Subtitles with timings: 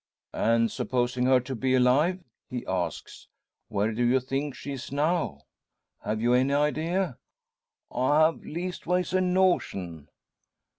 [0.33, 3.27] "And supposing her to be alive," he asks,
[3.67, 5.43] "where do you think she is now?
[6.03, 7.19] Have you any idea?"
[7.91, 10.09] "I have leastways a notion."